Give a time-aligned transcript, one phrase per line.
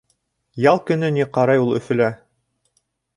[0.69, 2.09] Ял көнө ни ҡарай ул Өфөлә?